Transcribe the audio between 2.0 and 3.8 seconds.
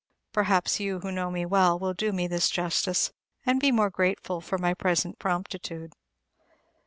me this justice, and be the